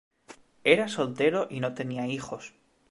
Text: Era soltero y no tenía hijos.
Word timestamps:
Era 0.63 0.87
soltero 0.87 1.45
y 1.51 1.59
no 1.59 1.75
tenía 1.75 2.07
hijos. 2.07 2.55